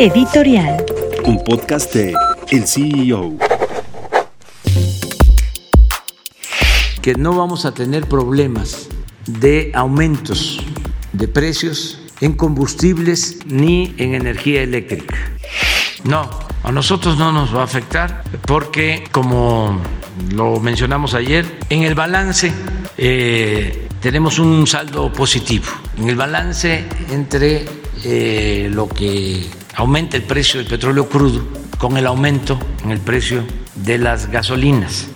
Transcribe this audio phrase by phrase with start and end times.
[0.00, 0.82] Editorial.
[1.26, 2.14] Un podcast de
[2.48, 3.36] El CEO.
[7.02, 8.88] Que no vamos a tener problemas
[9.26, 10.58] de aumentos
[11.12, 15.18] de precios en combustibles ni en energía eléctrica.
[16.04, 16.30] No,
[16.62, 19.82] a nosotros no nos va a afectar porque, como
[20.32, 22.50] lo mencionamos ayer, en el balance
[22.96, 25.66] eh, tenemos un saldo positivo.
[25.98, 27.66] En el balance entre
[28.02, 31.42] eh, lo que aumenta el precio del petróleo crudo
[31.78, 35.08] con el aumento en el precio de las gasolinas.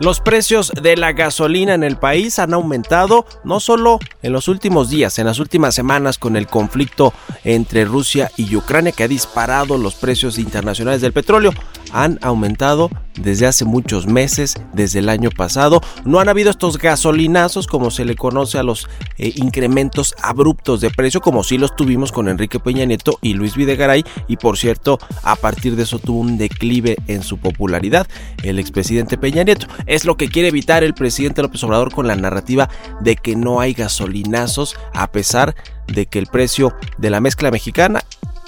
[0.00, 4.90] Los precios de la gasolina en el país han aumentado no solo en los últimos
[4.90, 9.78] días, en las últimas semanas con el conflicto entre Rusia y Ucrania que ha disparado
[9.78, 11.54] los precios internacionales del petróleo,
[11.94, 15.80] han aumentado desde hace muchos meses, desde el año pasado.
[16.04, 20.90] No han habido estos gasolinazos como se le conoce a los eh, incrementos abruptos de
[20.90, 24.98] precio como sí los tuvimos con Enrique Peña Nieto y Luis Videgaray y por cierto
[25.22, 28.08] a partir de eso tuvo un declive en su popularidad
[28.42, 29.68] el expresidente Peña Nieto.
[29.86, 32.68] Es lo que quiere evitar el presidente López Obrador con la narrativa
[33.00, 35.54] de que no hay gasolinazos a pesar
[35.86, 38.02] de que el precio de la mezcla mexicana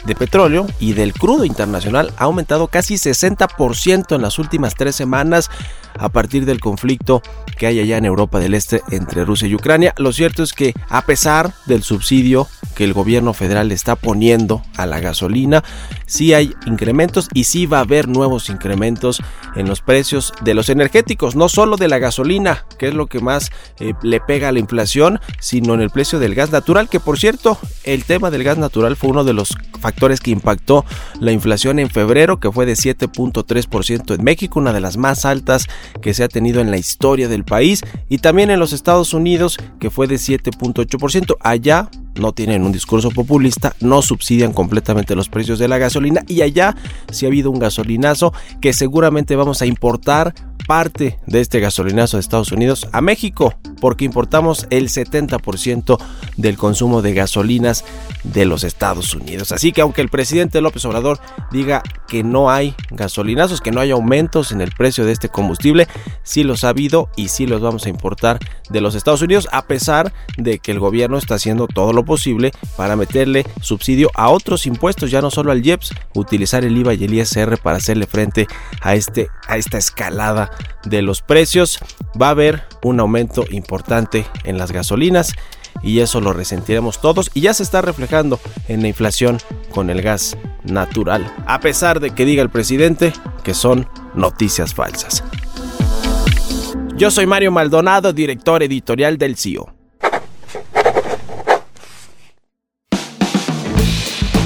[0.07, 5.51] de petróleo y del crudo internacional ha aumentado casi 60% en las últimas tres semanas
[5.99, 7.23] a partir del conflicto
[7.59, 9.95] que hay allá en Europa del Este entre Rusia y Ucrania.
[9.99, 12.47] Lo cierto es que a pesar del subsidio
[12.77, 15.65] que el gobierno federal está poniendo a la gasolina,
[16.05, 19.23] sí hay incrementos y sí va a haber nuevos incrementos
[19.57, 23.21] en los precios de los energéticos, no solo de la gasolina, que es lo que
[23.21, 27.01] más eh, le pega a la inflación, sino en el precio del gas natural, que
[27.01, 30.85] por cierto, el tema del gas natural fue uno de los factores que impactó
[31.19, 35.67] la inflación en febrero, que fue de 7.3% en México, una de las más altas
[36.03, 39.57] que se ha tenido en la historia del país, y también en los Estados Unidos,
[39.81, 41.37] que fue de 7.8%.
[41.41, 41.89] Allá
[42.19, 46.77] no tienen un discurso populista, no subsidian completamente los precios de la gasolina y allá
[47.11, 50.35] sí ha habido un gasolinazo que seguramente vamos a importar
[50.67, 55.99] parte de este gasolinazo de Estados Unidos a México, porque importamos el 70%
[56.37, 57.85] del consumo de gasolinas
[58.25, 59.53] de los Estados Unidos.
[59.53, 63.91] Así que aunque el presidente López Obrador diga que no hay gasolinazos, que no hay
[63.91, 65.87] aumentos en el precio de este combustible,
[66.23, 68.39] sí los ha habido y sí los vamos a importar
[68.69, 72.53] de los Estados Unidos, a pesar de que el gobierno está haciendo todo lo posible
[72.77, 77.05] para meterle subsidio a otros impuestos, ya no solo al IEPS, utilizar el IVA y
[77.05, 78.47] el ISR para hacerle frente
[78.81, 80.51] a, este, a esta escalada
[80.85, 81.79] de los precios.
[82.21, 85.35] Va a haber un aumento importante en las gasolinas
[85.83, 89.39] y eso lo resentiremos todos y ya se está reflejando en la inflación
[89.71, 93.13] con el gas natural, a pesar de que diga el presidente
[93.45, 95.23] que son noticias falsas.
[96.97, 99.76] Yo soy Mario Maldonado, director editorial del CIO.